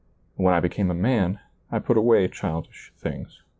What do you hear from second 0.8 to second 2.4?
a man, I put away